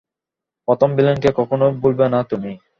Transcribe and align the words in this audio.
প্রথম 0.67 0.89
ভিলেনকে 0.95 1.29
কখনোই 1.35 1.73
ভুলবে 1.81 2.05
না 2.13 2.19
তুমি। 2.31 2.51